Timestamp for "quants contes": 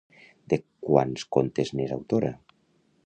0.87-1.73